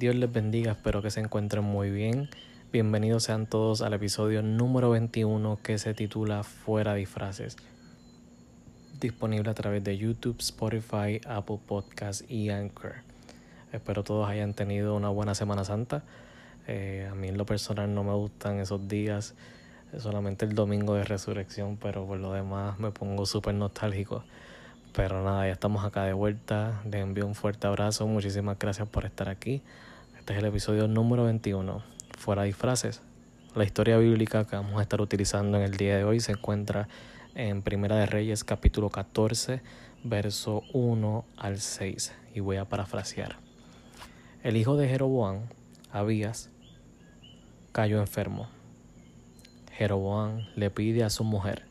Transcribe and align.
Dios 0.00 0.14
les 0.14 0.32
bendiga, 0.32 0.72
espero 0.72 1.02
que 1.02 1.10
se 1.10 1.20
encuentren 1.20 1.62
muy 1.62 1.90
bien. 1.90 2.30
Bienvenidos 2.72 3.24
sean 3.24 3.44
todos 3.44 3.82
al 3.82 3.92
episodio 3.92 4.40
número 4.40 4.88
21 4.88 5.58
que 5.62 5.76
se 5.76 5.92
titula 5.92 6.42
Fuera 6.42 6.94
disfraces. 6.94 7.58
Disponible 8.98 9.50
a 9.50 9.52
través 9.52 9.84
de 9.84 9.98
YouTube, 9.98 10.38
Spotify, 10.38 11.20
Apple 11.26 11.58
Podcasts 11.66 12.24
y 12.30 12.48
Anchor. 12.48 12.94
Espero 13.74 14.02
todos 14.02 14.26
hayan 14.26 14.54
tenido 14.54 14.96
una 14.96 15.10
buena 15.10 15.34
Semana 15.34 15.66
Santa. 15.66 16.02
Eh, 16.66 17.06
a 17.12 17.14
mí 17.14 17.28
en 17.28 17.36
lo 17.36 17.44
personal 17.44 17.94
no 17.94 18.02
me 18.02 18.14
gustan 18.14 18.58
esos 18.58 18.88
días, 18.88 19.34
solamente 19.98 20.46
el 20.46 20.54
domingo 20.54 20.94
de 20.94 21.04
resurrección, 21.04 21.76
pero 21.76 22.06
por 22.06 22.18
lo 22.18 22.32
demás 22.32 22.78
me 22.78 22.90
pongo 22.90 23.26
súper 23.26 23.52
nostálgico. 23.54 24.24
Pero 24.94 25.22
nada, 25.22 25.46
ya 25.46 25.52
estamos 25.52 25.84
acá 25.84 26.04
de 26.04 26.14
vuelta. 26.14 26.80
Les 26.90 27.02
envío 27.02 27.26
un 27.26 27.34
fuerte 27.34 27.66
abrazo. 27.66 28.06
Muchísimas 28.06 28.58
gracias 28.58 28.88
por 28.88 29.04
estar 29.04 29.28
aquí. 29.28 29.62
Este 30.30 30.38
es 30.38 30.44
el 30.44 30.48
episodio 30.50 30.86
número 30.86 31.24
21. 31.24 31.82
Fuera 32.16 32.44
disfraces. 32.44 33.02
La 33.56 33.64
historia 33.64 33.98
bíblica 33.98 34.44
que 34.44 34.54
vamos 34.54 34.78
a 34.78 34.82
estar 34.82 35.00
utilizando 35.00 35.58
en 35.58 35.64
el 35.64 35.76
día 35.76 35.96
de 35.96 36.04
hoy 36.04 36.20
se 36.20 36.30
encuentra 36.30 36.86
en 37.34 37.62
Primera 37.62 37.96
de 37.96 38.06
Reyes 38.06 38.44
capítulo 38.44 38.90
14, 38.90 39.60
verso 40.04 40.62
1 40.72 41.24
al 41.36 41.58
6. 41.58 42.14
Y 42.32 42.38
voy 42.38 42.58
a 42.58 42.64
parafrasear. 42.64 43.38
El 44.44 44.56
hijo 44.56 44.76
de 44.76 44.86
Jeroboam, 44.86 45.48
Abías, 45.90 46.48
cayó 47.72 47.98
enfermo. 47.98 48.48
Jeroboam 49.72 50.46
le 50.54 50.70
pide 50.70 51.02
a 51.02 51.10
su 51.10 51.24
mujer, 51.24 51.64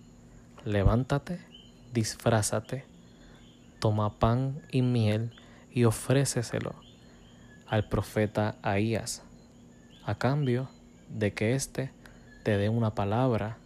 levántate, 0.65 1.39
disfrázate 1.93 2.83
toma 3.79 4.19
pan 4.19 4.61
y 4.69 4.81
miel 4.81 5.31
y 5.71 5.85
ofréceselo 5.85 6.88
al 7.69 7.87
profeta 7.87 8.55
Ahías, 8.63 9.21
a 10.03 10.15
cambio 10.15 10.69
de 11.07 11.33
que 11.33 11.53
éste 11.53 11.91
te 12.43 12.57
dé 12.57 12.67
una 12.67 12.95
palabra 12.95 13.57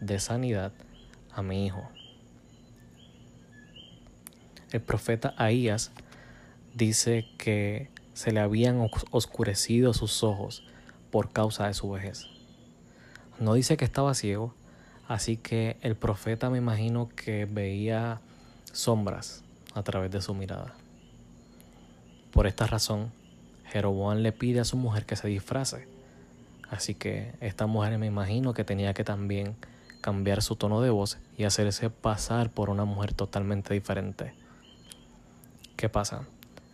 de 0.00 0.18
sanidad 0.18 0.72
a 1.30 1.42
mi 1.42 1.66
hijo. 1.66 1.86
El 4.72 4.80
profeta 4.80 5.34
Ahías 5.36 5.92
dice 6.74 7.26
que 7.36 7.90
se 8.14 8.32
le 8.32 8.40
habían 8.40 8.88
oscurecido 9.10 9.92
sus 9.92 10.22
ojos 10.22 10.64
por 11.10 11.30
causa 11.30 11.66
de 11.66 11.74
su 11.74 11.90
vejez. 11.90 12.26
No 13.38 13.52
dice 13.52 13.76
que 13.76 13.84
estaba 13.84 14.14
ciego, 14.14 14.54
así 15.08 15.36
que 15.36 15.76
el 15.82 15.94
profeta 15.94 16.48
me 16.48 16.56
imagino 16.56 17.10
que 17.10 17.44
veía 17.44 18.20
sombras 18.72 19.44
a 19.74 19.82
través 19.82 20.10
de 20.10 20.22
su 20.22 20.34
mirada. 20.34 20.74
Por 22.30 22.46
esta 22.46 22.66
razón, 22.66 23.12
Jeroboam 23.72 24.18
le 24.18 24.32
pide 24.32 24.60
a 24.60 24.64
su 24.64 24.76
mujer 24.76 25.06
que 25.06 25.16
se 25.16 25.28
disfrace. 25.28 25.88
Así 26.70 26.94
que 26.94 27.32
esta 27.40 27.66
mujer 27.66 27.98
me 27.98 28.06
imagino 28.06 28.54
que 28.54 28.64
tenía 28.64 28.94
que 28.94 29.04
también 29.04 29.56
cambiar 30.00 30.42
su 30.42 30.56
tono 30.56 30.80
de 30.80 30.90
voz 30.90 31.18
y 31.38 31.44
hacerse 31.44 31.90
pasar 31.90 32.50
por 32.50 32.70
una 32.70 32.84
mujer 32.84 33.14
totalmente 33.14 33.72
diferente. 33.74 34.34
¿Qué 35.76 35.88
pasa? 35.88 36.26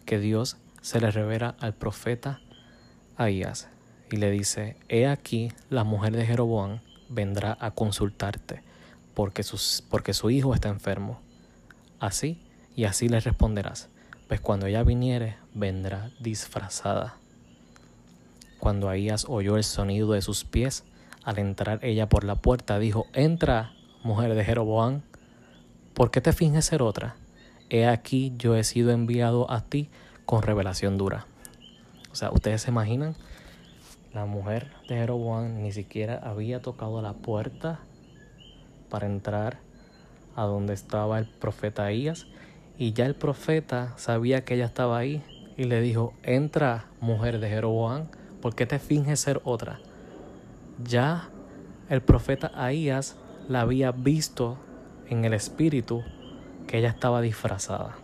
Que 0.05 0.19
Dios 0.19 0.57
se 0.81 1.01
le 1.01 1.11
revela 1.11 1.55
al 1.61 1.75
profeta 1.75 2.41
Ahías 3.17 3.69
y 4.11 4.17
le 4.17 4.31
dice, 4.31 4.77
he 4.89 5.07
aquí 5.07 5.53
la 5.71 5.85
mujer 5.85 6.17
de 6.17 6.25
Jeroboam 6.25 6.81
vendrá 7.09 7.57
a 7.61 7.73
consultarte 7.73 8.63
porque, 9.15 9.43
porque 9.91 10.15
su 10.15 10.31
hijo 10.31 10.55
está 10.55 10.69
enfermo. 10.69 11.21
Así 11.99 12.41
y 12.77 12.85
así 12.85 13.09
le 13.09 13.19
responderás, 13.19 13.89
pues 14.29 14.41
cuando 14.41 14.67
ella 14.67 14.85
viniere, 14.85 15.37
vendrá 15.59 16.11
disfrazada. 16.21 17.17
Cuando 18.61 18.89
Ahías 18.89 19.27
oyó 19.29 19.57
el 19.57 19.65
sonido 19.65 20.13
de 20.13 20.23
sus 20.23 20.45
pies, 20.45 20.85
al 21.25 21.39
entrar 21.39 21.85
ella 21.85 22.09
por 22.09 22.25
la 22.25 22.37
puerta, 22.37 22.79
dijo, 22.79 23.07
entra, 23.13 23.73
mujer 24.03 24.35
de 24.35 24.45
Jeroboam, 24.45 25.03
¿por 25.95 26.11
qué 26.11 26.21
te 26.21 26.33
finges 26.33 26.67
ser 26.67 26.83
otra? 26.83 27.17
He 27.71 27.87
aquí 27.87 28.33
yo 28.37 28.57
he 28.57 28.65
sido 28.65 28.91
enviado 28.91 29.51
a 29.51 29.61
ti 29.61 29.91
con 30.25 30.43
revelación 30.43 30.97
dura. 30.97 31.27
O 32.11 32.15
sea, 32.15 32.31
ustedes 32.31 32.63
se 32.63 32.71
imaginan, 32.71 33.15
la 34.15 34.25
mujer 34.25 34.73
de 34.89 34.97
Jeroboam 34.97 35.63
ni 35.63 35.73
siquiera 35.73 36.19
había 36.25 36.63
tocado 36.63 37.03
la 37.03 37.13
puerta 37.13 37.81
para 38.89 39.07
entrar 39.07 39.59
a 40.35 40.45
donde 40.45 40.73
estaba 40.73 41.19
el 41.19 41.27
profeta 41.27 41.85
Ahías 41.85 42.27
y 42.79 42.93
ya 42.93 43.07
el 43.07 43.15
profeta 43.15 43.93
sabía 43.97 44.45
que 44.45 44.55
ella 44.55 44.65
estaba 44.65 44.97
ahí 44.97 45.23
y 45.59 45.65
le 45.65 45.83
dijo, 45.83 46.15
entra 46.23 46.87
mujer 47.01 47.41
de 47.41 47.51
Jeroboam, 47.51 48.07
¿por 48.41 48.55
qué 48.55 48.65
te 48.65 48.79
finges 48.79 49.21
ser 49.21 49.43
otra? 49.45 49.81
Ya 50.83 51.29
el 51.91 52.01
profeta 52.01 52.51
Ahías 52.55 53.17
la 53.49 53.61
había 53.61 53.93
visto 53.93 54.57
en 55.11 55.27
el 55.27 55.35
espíritu 55.35 56.03
que 56.67 56.79
ella 56.79 56.89
estaba 56.89 57.21
disfrazada. 57.21 57.97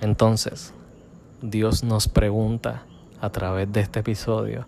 Entonces, 0.00 0.74
Dios 1.42 1.84
nos 1.84 2.08
pregunta 2.08 2.82
a 3.20 3.30
través 3.30 3.70
de 3.70 3.80
este 3.80 4.00
episodio, 4.00 4.66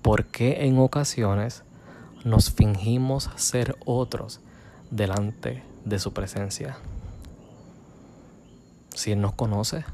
¿por 0.00 0.24
qué 0.24 0.64
en 0.64 0.78
ocasiones 0.78 1.64
nos 2.24 2.50
fingimos 2.50 3.30
ser 3.36 3.76
otros 3.84 4.40
delante 4.90 5.62
de 5.84 5.98
su 5.98 6.12
presencia. 6.12 6.76
Si 8.94 9.12
Él 9.12 9.20
nos 9.20 9.32
conoce, 9.32 9.84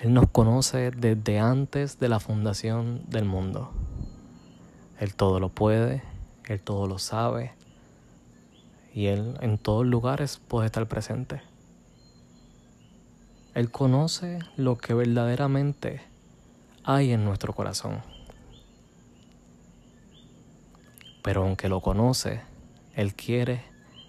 Él 0.00 0.14
nos 0.14 0.28
conoce 0.30 0.90
desde 0.90 1.38
antes 1.38 1.98
de 1.98 2.08
la 2.08 2.20
fundación 2.20 3.02
del 3.08 3.24
mundo. 3.24 3.70
Él 4.98 5.14
todo 5.14 5.40
lo 5.40 5.48
puede, 5.48 6.02
Él 6.46 6.60
todo 6.60 6.86
lo 6.86 6.98
sabe 6.98 7.52
y 8.94 9.06
Él 9.06 9.36
en 9.40 9.58
todos 9.58 9.86
lugares 9.86 10.40
puede 10.46 10.66
estar 10.66 10.86
presente. 10.86 11.42
Él 13.54 13.70
conoce 13.70 14.38
lo 14.56 14.78
que 14.78 14.94
verdaderamente 14.94 16.02
hay 16.84 17.12
en 17.12 17.24
nuestro 17.24 17.52
corazón. 17.52 18.02
Pero 21.22 21.42
aunque 21.42 21.68
lo 21.68 21.80
conoce, 21.80 22.40
Él 22.94 23.14
quiere 23.14 23.64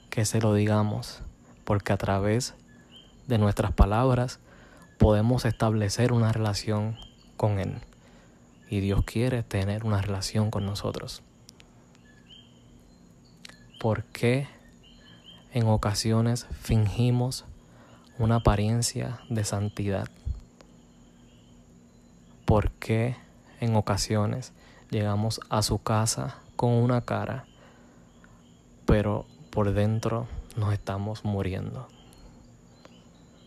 que 0.09 0.25
se 0.25 0.41
lo 0.41 0.53
digamos, 0.53 1.21
porque 1.63 1.93
a 1.93 1.97
través 1.97 2.53
de 3.27 3.37
nuestras 3.37 3.71
palabras 3.71 4.39
podemos 4.97 5.45
establecer 5.45 6.13
una 6.13 6.31
relación 6.31 6.97
con 7.37 7.59
Él. 7.59 7.79
Y 8.69 8.79
Dios 8.79 9.03
quiere 9.03 9.43
tener 9.43 9.83
una 9.83 10.01
relación 10.01 10.51
con 10.51 10.65
nosotros. 10.65 11.23
¿Por 13.79 14.03
qué 14.05 14.47
en 15.53 15.67
ocasiones 15.67 16.47
fingimos 16.61 17.45
una 18.19 18.35
apariencia 18.37 19.19
de 19.29 19.43
santidad? 19.43 20.07
¿Por 22.45 22.71
qué 22.71 23.15
en 23.61 23.75
ocasiones 23.75 24.53
llegamos 24.89 25.39
a 25.49 25.61
su 25.61 25.81
casa 25.81 26.35
con 26.57 26.71
una 26.71 27.01
cara, 27.01 27.45
pero 28.85 29.25
por 29.51 29.73
dentro 29.73 30.27
nos 30.57 30.73
estamos 30.73 31.23
muriendo. 31.23 31.87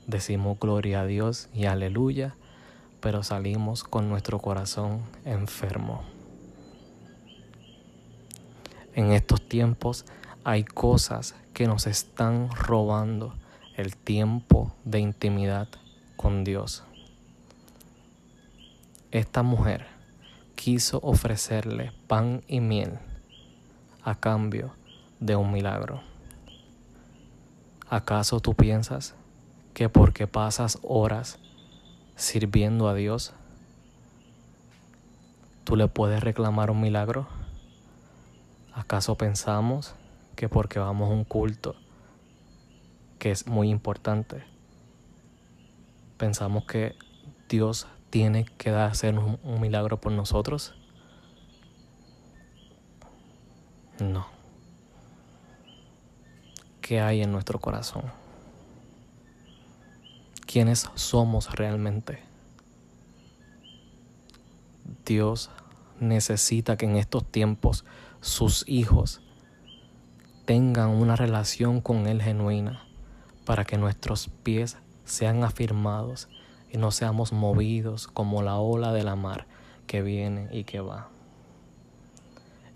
Decimos 0.07 0.59
gloria 0.61 1.01
a 1.01 1.07
Dios 1.07 1.49
y 1.55 1.65
aleluya, 1.65 2.35
pero 3.01 3.23
salimos 3.23 3.85
con 3.85 4.11
nuestro 4.11 4.39
corazón 4.39 5.01
enfermo. 5.25 6.03
En 8.95 9.13
estos 9.13 9.49
tiempos 9.49 10.05
hay 10.45 10.63
cosas 10.65 11.35
que 11.55 11.67
nos 11.67 11.87
están 11.87 12.51
robando 12.51 13.35
el 13.77 13.97
tiempo 13.97 14.75
de 14.85 15.01
intimidad 15.01 15.69
con 16.17 16.45
Dios. 16.45 16.85
Esta 19.11 19.43
mujer 19.43 19.87
quiso 20.55 21.01
ofrecerle 21.03 21.93
pan 22.07 22.43
y 22.47 22.61
miel 22.61 22.99
a 24.03 24.15
cambio 24.17 24.75
de 25.19 25.35
un 25.35 25.51
milagro. 25.51 26.03
¿Acaso 27.89 28.41
tú 28.41 28.55
piensas 28.55 29.15
que 29.75 29.89
porque 29.89 30.27
pasas 30.27 30.79
horas 30.83 31.39
sirviendo 32.17 32.89
a 32.89 32.95
Dios, 32.95 33.35
tú 35.65 35.77
le 35.77 35.89
puedes 35.89 36.23
reclamar 36.23 36.71
un 36.71 36.81
milagro? 36.81 37.27
¿Acaso 38.73 39.17
pensamos 39.17 39.95
que 40.37 40.49
porque 40.49 40.79
vamos 40.79 41.11
a 41.11 41.13
un 41.13 41.25
culto, 41.25 41.77
que 43.19 43.31
es 43.31 43.47
muy 43.47 43.69
importante, 43.69 44.45
pensamos 46.17 46.65
que 46.65 46.97
Dios 47.49 47.87
tiene 48.11 48.45
que 48.45 48.71
hacer 48.71 49.19
un, 49.19 49.39
un 49.43 49.61
milagro 49.61 50.01
por 50.01 50.13
nosotros? 50.13 50.75
No 54.01 54.35
que 56.85 57.01
hay 57.01 57.23
en 57.23 57.33
nuestro 57.33 57.59
corazón. 57.59 58.24
Quiénes 60.55 60.89
somos 60.95 61.51
realmente. 61.51 62.21
Dios 65.05 65.51
necesita 65.99 66.77
que 66.77 66.87
en 66.87 66.95
estos 66.95 67.25
tiempos 67.25 67.85
sus 68.21 68.63
hijos 68.69 69.21
tengan 70.45 70.91
una 70.91 71.17
relación 71.17 71.81
con 71.81 72.07
Él 72.07 72.23
genuina 72.23 72.85
para 73.45 73.65
que 73.65 73.79
nuestros 73.79 74.31
pies 74.45 74.77
sean 75.05 75.43
afirmados 75.43 76.29
y 76.71 76.79
no 76.79 76.93
seamos 76.93 77.33
movidos 77.33 78.07
como 78.07 78.41
la 78.41 78.59
ola 78.59 78.93
de 78.93 79.03
la 79.03 79.17
mar 79.17 79.49
que 79.89 80.03
viene 80.03 80.47
y 80.53 80.63
que 80.63 80.79
va. 80.79 81.09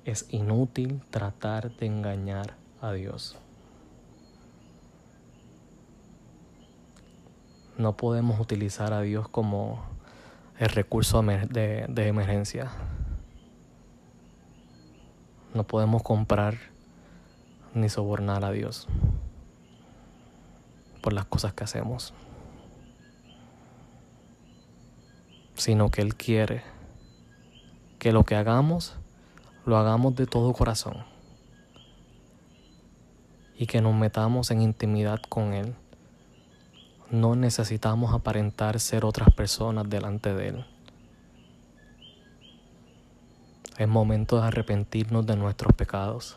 Es 0.04 0.26
inútil 0.30 1.00
tratar 1.10 1.70
de 1.76 1.86
engañar 1.86 2.56
a 2.80 2.90
Dios. 2.90 3.36
No 7.78 7.96
podemos 7.96 8.40
utilizar 8.40 8.92
a 8.92 9.02
Dios 9.02 9.28
como 9.28 9.84
el 10.58 10.68
recurso 10.68 11.22
de, 11.22 11.86
emergencia. 12.08 12.72
No 15.54 15.62
podemos 15.62 16.02
comprar 16.02 16.58
ni 17.74 17.88
sobornar 17.88 18.44
a 18.44 18.50
Dios 18.50 18.88
por 21.00 21.12
las 21.12 21.24
cosas 21.26 21.52
que 21.52 21.62
hacemos, 21.62 22.12
sino 25.54 25.88
que 25.92 26.02
Él 26.02 26.16
quiere 26.16 26.64
que 28.00 28.10
lo 28.10 28.24
que 28.24 28.34
hagamos 28.34 28.96
lo 29.64 29.76
hagamos 29.76 30.16
de 30.16 30.26
todo 30.26 30.52
corazón 30.52 31.04
y 33.56 33.66
que 33.66 33.80
nos 33.80 33.94
metamos 33.94 34.50
en 34.50 34.62
intimidad 34.62 35.20
con 35.28 35.52
Él. 35.52 35.76
No 37.10 37.34
necesitamos 37.34 38.12
aparentar 38.12 38.78
ser 38.80 39.06
otras 39.06 39.32
personas 39.32 39.88
delante 39.88 40.34
de 40.34 40.48
Él. 40.48 40.66
Es 43.78 43.88
momento 43.88 44.38
de 44.38 44.48
arrepentirnos 44.48 45.24
de 45.24 45.34
nuestros 45.34 45.72
pecados. 45.72 46.36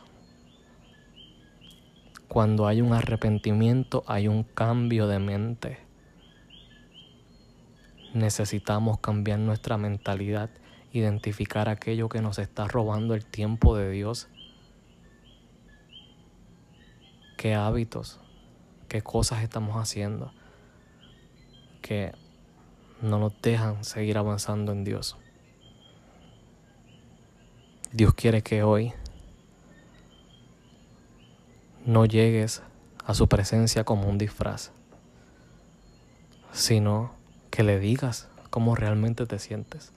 Cuando 2.29 2.67
hay 2.67 2.79
un 2.79 2.93
arrepentimiento 2.93 4.05
hay 4.07 4.29
un 4.29 4.43
cambio 4.43 5.07
de 5.07 5.19
mente. 5.19 5.77
Necesitamos 8.13 8.99
cambiar 8.99 9.39
nuestra 9.39 9.77
mentalidad, 9.77 10.49
identificar 10.93 11.67
aquello 11.67 12.07
que 12.07 12.21
nos 12.21 12.39
está 12.39 12.65
robando 12.69 13.13
el 13.13 13.25
tiempo 13.25 13.75
de 13.75 13.91
Dios. 13.91 14.29
¿Qué 17.35 17.55
hábitos, 17.55 18.21
qué 18.87 19.01
cosas 19.01 19.43
estamos 19.43 19.75
haciendo 19.75 20.31
que 21.91 22.13
no 23.01 23.19
nos 23.19 23.33
dejan 23.41 23.83
seguir 23.83 24.17
avanzando 24.17 24.71
en 24.71 24.85
Dios? 24.85 25.17
Dios 27.91 28.13
quiere 28.13 28.41
que 28.43 28.63
hoy 28.63 28.93
no 31.85 32.05
llegues 32.05 32.63
a 33.05 33.13
su 33.13 33.27
presencia 33.27 33.83
como 33.83 34.07
un 34.07 34.17
disfraz, 34.17 34.71
sino 36.53 37.11
que 37.49 37.63
le 37.63 37.77
digas 37.77 38.29
cómo 38.49 38.73
realmente 38.73 39.25
te 39.25 39.37
sientes. 39.37 39.91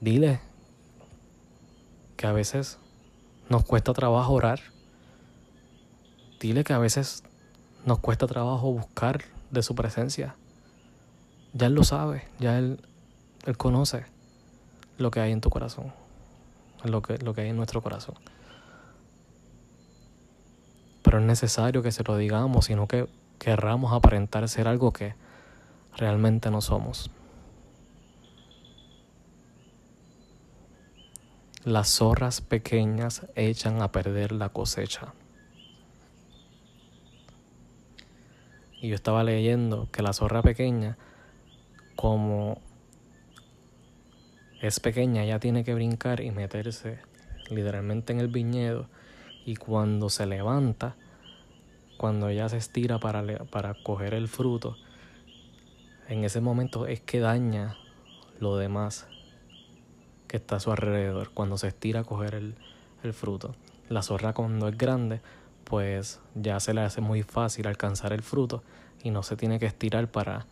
Dile 0.00 0.40
que 2.16 2.26
a 2.26 2.32
veces 2.32 2.78
nos 3.50 3.62
cuesta 3.66 3.92
trabajo 3.92 4.32
orar. 4.32 4.60
Dile 6.40 6.64
que 6.64 6.72
a 6.72 6.78
veces 6.78 7.24
nos 7.84 7.98
cuesta 7.98 8.26
trabajo 8.26 8.72
buscar 8.72 9.22
de 9.50 9.62
su 9.62 9.74
presencia. 9.74 10.36
Ya 11.52 11.66
Él 11.66 11.74
lo 11.74 11.84
sabe, 11.84 12.24
ya 12.38 12.58
Él, 12.58 12.80
él 13.44 13.56
conoce 13.56 14.04
lo 14.98 15.10
que 15.10 15.20
hay 15.20 15.32
en 15.32 15.40
tu 15.40 15.50
corazón 15.50 15.92
lo 16.90 17.02
que, 17.02 17.18
lo 17.18 17.34
que 17.34 17.42
hay 17.42 17.50
en 17.50 17.56
nuestro 17.56 17.80
corazón. 17.82 18.14
Pero 21.02 21.18
es 21.18 21.24
necesario 21.24 21.82
que 21.82 21.92
se 21.92 22.04
lo 22.04 22.16
digamos, 22.16 22.66
sino 22.66 22.86
que 22.86 23.08
querramos 23.38 23.92
aparentar 23.92 24.48
ser 24.48 24.68
algo 24.68 24.92
que 24.92 25.14
realmente 25.96 26.50
no 26.50 26.60
somos. 26.60 27.10
Las 31.64 31.88
zorras 31.90 32.40
pequeñas 32.40 33.26
echan 33.36 33.82
a 33.82 33.92
perder 33.92 34.32
la 34.32 34.48
cosecha. 34.48 35.12
Y 38.82 38.88
yo 38.88 38.96
estaba 38.96 39.22
leyendo 39.22 39.88
que 39.92 40.02
la 40.02 40.12
zorra 40.12 40.42
pequeña, 40.42 40.98
como 41.94 42.60
es 44.60 44.80
pequeña, 44.80 45.22
ella 45.22 45.38
tiene 45.38 45.62
que 45.62 45.72
brincar 45.72 46.20
y 46.20 46.32
meterse 46.32 46.98
literalmente 47.48 48.12
en 48.12 48.18
el 48.18 48.26
viñedo 48.26 48.88
y 49.46 49.54
cuando 49.54 50.10
se 50.10 50.26
levanta, 50.26 50.96
cuando 51.96 52.28
ella 52.28 52.48
se 52.48 52.56
estira 52.56 52.98
para, 52.98 53.22
para 53.44 53.74
coger 53.84 54.14
el 54.14 54.26
fruto, 54.26 54.76
en 56.08 56.24
ese 56.24 56.40
momento 56.40 56.88
es 56.88 57.00
que 57.00 57.20
daña 57.20 57.76
lo 58.40 58.56
demás 58.56 59.06
que 60.26 60.38
está 60.38 60.56
a 60.56 60.60
su 60.60 60.72
alrededor, 60.72 61.30
cuando 61.30 61.56
se 61.56 61.68
estira 61.68 62.00
a 62.00 62.04
coger 62.04 62.34
el, 62.34 62.56
el 63.04 63.12
fruto. 63.12 63.54
La 63.88 64.02
zorra 64.02 64.32
cuando 64.32 64.66
es 64.66 64.76
grande, 64.76 65.20
pues 65.64 66.20
ya 66.34 66.60
se 66.60 66.74
le 66.74 66.82
hace 66.82 67.00
muy 67.00 67.22
fácil 67.22 67.66
alcanzar 67.66 68.12
el 68.12 68.22
fruto 68.22 68.62
y 69.02 69.10
no 69.10 69.22
se 69.22 69.36
tiene 69.36 69.58
que 69.58 69.66
estirar 69.66 70.10
para 70.10 70.46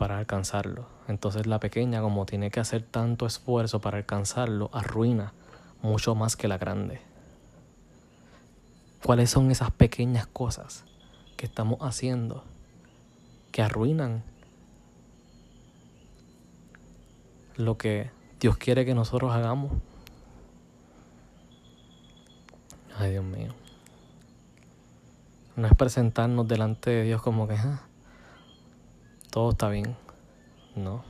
para 0.00 0.16
alcanzarlo. 0.16 0.86
Entonces 1.08 1.46
la 1.46 1.60
pequeña, 1.60 2.00
como 2.00 2.24
tiene 2.24 2.50
que 2.50 2.58
hacer 2.58 2.82
tanto 2.82 3.26
esfuerzo 3.26 3.82
para 3.82 3.98
alcanzarlo, 3.98 4.70
arruina 4.72 5.34
mucho 5.82 6.14
más 6.14 6.36
que 6.36 6.48
la 6.48 6.56
grande. 6.56 7.02
¿Cuáles 9.04 9.28
son 9.28 9.50
esas 9.50 9.70
pequeñas 9.70 10.26
cosas 10.26 10.86
que 11.36 11.44
estamos 11.44 11.80
haciendo 11.82 12.44
que 13.52 13.60
arruinan 13.60 14.22
lo 17.56 17.76
que 17.76 18.10
Dios 18.40 18.56
quiere 18.56 18.86
que 18.86 18.94
nosotros 18.94 19.32
hagamos? 19.34 19.70
Ay, 22.96 23.10
Dios 23.10 23.24
mío. 23.24 23.59
No 25.60 25.66
es 25.66 25.74
presentarnos 25.74 26.48
delante 26.48 26.88
de 26.88 27.02
Dios 27.02 27.20
como 27.20 27.46
que, 27.46 27.52
ah, 27.52 27.82
todo 29.30 29.50
está 29.50 29.68
bien. 29.68 29.94
No. 30.74 31.04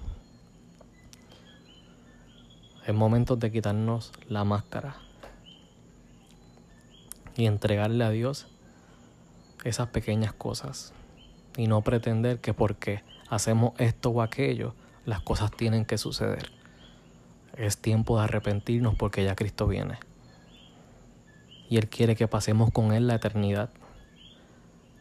Es 2.84 2.92
momento 2.92 3.36
de 3.36 3.52
quitarnos 3.52 4.10
la 4.26 4.42
máscara 4.42 4.96
y 7.36 7.46
entregarle 7.46 8.02
a 8.02 8.10
Dios 8.10 8.48
esas 9.62 9.86
pequeñas 9.90 10.32
cosas 10.32 10.94
y 11.56 11.68
no 11.68 11.82
pretender 11.82 12.40
que 12.40 12.52
porque 12.52 13.04
hacemos 13.28 13.74
esto 13.78 14.10
o 14.10 14.20
aquello 14.20 14.74
las 15.04 15.20
cosas 15.20 15.52
tienen 15.52 15.84
que 15.84 15.96
suceder. 15.96 16.50
Es 17.56 17.78
tiempo 17.78 18.18
de 18.18 18.24
arrepentirnos 18.24 18.96
porque 18.96 19.22
ya 19.22 19.36
Cristo 19.36 19.68
viene. 19.68 20.00
Y 21.68 21.76
Él 21.76 21.88
quiere 21.88 22.16
que 22.16 22.26
pasemos 22.26 22.72
con 22.72 22.90
Él 22.90 23.06
la 23.06 23.14
eternidad. 23.14 23.70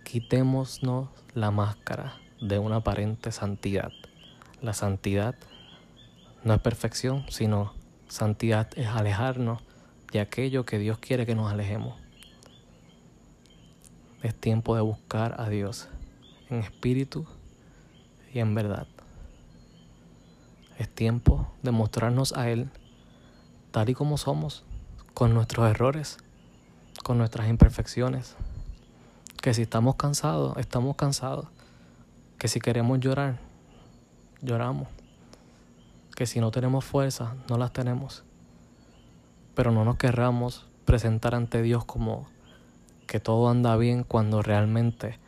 Quitémonos 0.10 0.82
la 1.36 1.52
máscara 1.52 2.18
de 2.42 2.58
una 2.58 2.78
aparente 2.78 3.32
santidad. 3.32 3.92
La 4.60 4.74
santidad 4.74 5.36
no 6.44 6.56
es 6.56 6.62
perfección, 6.62 7.26
sino 7.30 7.76
santidad 8.08 8.70
es 8.76 8.88
alejarnos 8.88 9.62
de 10.12 10.20
aquello 10.20 10.66
que 10.66 10.80
Dios 10.80 10.98
quiere 10.98 11.28
que 11.28 11.36
nos 11.36 11.52
alejemos. 11.52 12.02
Es 14.24 14.34
tiempo 14.34 14.74
de 14.74 14.82
buscar 14.82 15.40
a 15.40 15.48
Dios 15.48 15.90
en 16.50 16.58
espíritu 16.58 17.28
y 18.34 18.40
en 18.40 18.56
verdad. 18.56 18.88
Es 20.80 20.90
tiempo 20.90 21.54
de 21.62 21.70
mostrarnos 21.70 22.34
a 22.34 22.50
Él 22.50 22.72
tal 23.70 23.90
y 23.90 23.94
como 23.94 24.18
somos, 24.18 24.64
con 25.14 25.36
nuestros 25.36 25.70
errores, 25.70 26.18
con 27.04 27.20
nuestras 27.20 27.48
imperfecciones. 27.48 28.36
Que 29.42 29.54
si 29.54 29.62
estamos 29.64 29.96
cansados, 29.96 30.58
estamos 30.58 30.96
cansados 30.96 31.48
que 32.40 32.48
si 32.48 32.62
queremos 32.62 33.00
llorar, 33.02 33.38
lloramos. 34.42 34.88
Que 36.16 36.26
si 36.26 36.40
no 36.40 36.52
tenemos 36.52 36.86
fuerza, 36.86 37.36
no 37.50 37.58
las 37.58 37.74
tenemos. 37.74 38.24
Pero 39.56 39.72
no 39.72 39.84
nos 39.84 39.98
querramos 39.98 40.66
presentar 40.86 41.36
ante 41.36 41.62
Dios 41.62 41.84
como 41.84 42.28
que 43.08 43.20
todo 43.20 43.50
anda 43.50 43.76
bien 43.76 44.04
cuando 44.06 44.42
realmente 44.42 45.20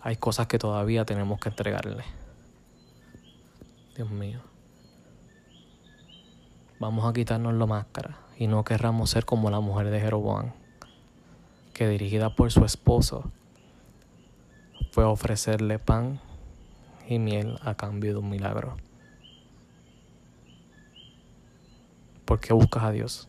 hay 0.00 0.16
cosas 0.16 0.46
que 0.46 0.58
todavía 0.58 1.04
tenemos 1.04 1.38
que 1.38 1.50
entregarle. 1.50 2.04
Dios 3.94 4.10
mío. 4.10 4.40
Vamos 6.80 7.04
a 7.04 7.12
quitarnos 7.12 7.54
la 7.54 7.66
máscara 7.66 8.18
y 8.38 8.46
no 8.46 8.64
querramos 8.64 9.10
ser 9.10 9.26
como 9.26 9.50
la 9.50 9.60
mujer 9.60 9.90
de 9.90 10.00
Jeroboam, 10.00 10.52
que 11.74 11.88
dirigida 11.88 12.34
por 12.34 12.50
su 12.50 12.64
esposo 12.64 13.30
fue 14.94 15.02
ofrecerle 15.02 15.80
pan 15.80 16.20
y 17.08 17.18
miel 17.18 17.58
a 17.64 17.74
cambio 17.74 18.12
de 18.12 18.18
un 18.20 18.30
milagro. 18.30 18.76
¿Por 22.24 22.38
qué 22.38 22.52
buscas 22.52 22.84
a 22.84 22.92
Dios? 22.92 23.28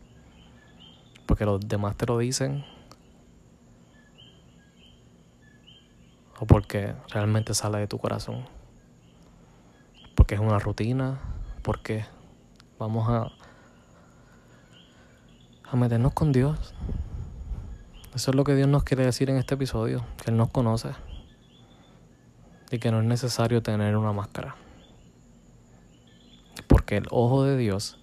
Porque 1.25 1.43
los 1.43 1.60
demás 1.67 1.98
te 1.98 2.05
lo 2.05 2.19
dicen. 2.19 2.63
O 6.39 6.45
porque 6.45 6.93
realmente 7.10 7.55
sale 7.55 7.79
de 7.79 7.88
tu 7.88 7.98
corazón. 7.98 8.45
Porque 10.13 10.36
es 10.36 10.41
una 10.41 10.60
rutina. 10.60 11.19
Porque 11.63 12.05
vamos 12.77 13.10
a, 13.10 13.31
a 15.63 15.75
meternos 15.75 16.13
con 16.13 16.31
Dios. 16.31 16.75
Eso 18.13 18.29
es 18.29 18.36
lo 18.36 18.43
que 18.43 18.53
Dios 18.53 18.67
nos 18.67 18.84
quiere 18.84 19.03
decir 19.03 19.31
en 19.31 19.38
este 19.38 19.55
episodio. 19.55 20.05
Que 20.24 20.29
Él 20.29 20.38
nos 20.38 20.51
conoce. 20.51 20.89
Y 22.72 22.79
que 22.79 22.91
no 22.91 23.00
es 23.00 23.05
necesario 23.05 23.62
tener 23.62 23.95
una 23.95 24.12
máscara. 24.12 24.55
Porque 26.67 26.98
el 26.98 27.07
ojo 27.12 27.43
de 27.43 27.57
Dios 27.57 28.00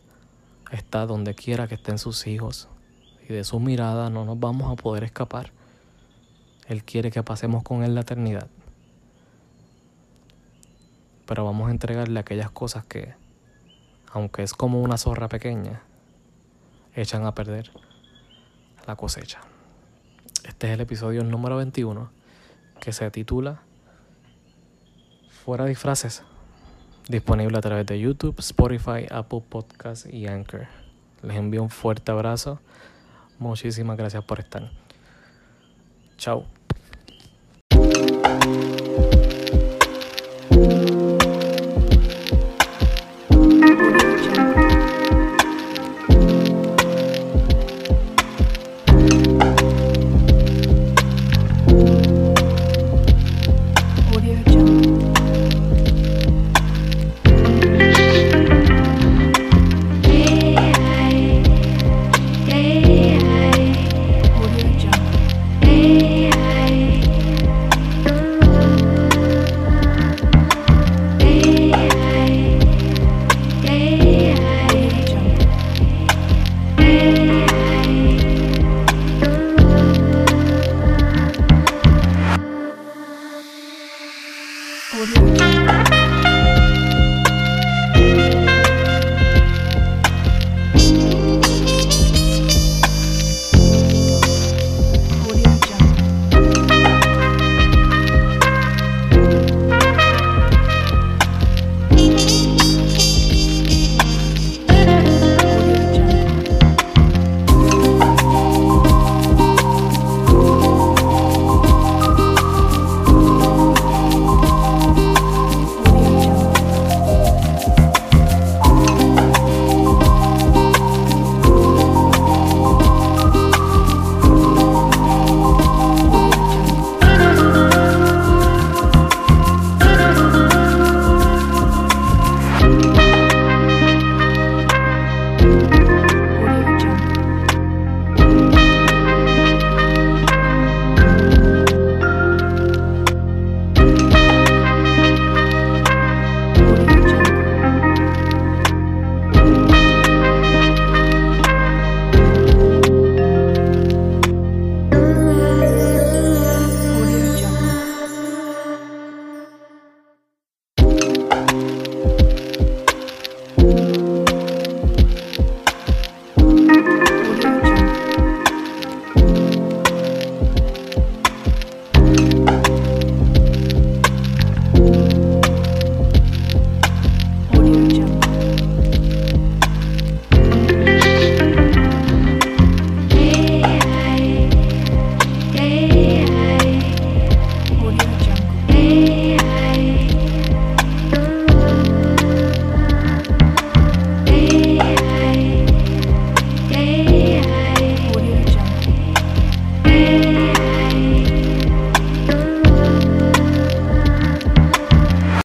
está 0.70 1.06
donde 1.06 1.34
quiera 1.34 1.68
que 1.68 1.74
estén 1.74 1.98
sus 1.98 2.26
hijos 2.26 2.68
y 3.28 3.32
de 3.32 3.44
su 3.44 3.60
mirada 3.60 4.10
no 4.10 4.24
nos 4.24 4.38
vamos 4.38 4.72
a 4.72 4.76
poder 4.76 5.04
escapar. 5.04 5.52
Él 6.66 6.84
quiere 6.84 7.10
que 7.10 7.22
pasemos 7.22 7.62
con 7.62 7.84
Él 7.84 7.94
la 7.94 8.00
eternidad. 8.02 8.48
Pero 11.26 11.44
vamos 11.44 11.68
a 11.68 11.70
entregarle 11.70 12.18
aquellas 12.18 12.50
cosas 12.50 12.84
que, 12.84 13.14
aunque 14.10 14.42
es 14.42 14.54
como 14.54 14.82
una 14.82 14.96
zorra 14.96 15.28
pequeña, 15.28 15.82
echan 16.94 17.24
a 17.26 17.34
perder 17.34 17.70
la 18.86 18.96
cosecha. 18.96 19.40
Este 20.44 20.68
es 20.68 20.74
el 20.74 20.80
episodio 20.80 21.22
número 21.22 21.56
21 21.56 22.10
que 22.80 22.92
se 22.92 23.10
titula 23.10 23.62
Fuera 25.44 25.64
disfraces 25.64 26.22
disponible 27.08 27.58
a 27.58 27.60
través 27.60 27.84
de 27.86 27.98
YouTube, 27.98 28.38
Spotify, 28.38 29.06
Apple 29.10 29.42
Podcasts 29.48 30.06
y 30.08 30.26
Anchor. 30.26 30.66
Les 31.22 31.36
envío 31.36 31.62
un 31.62 31.70
fuerte 31.70 32.12
abrazo. 32.12 32.60
Muchísimas 33.38 33.96
gracias 33.96 34.22
por 34.24 34.38
estar. 34.38 34.70
Chao. 36.16 36.46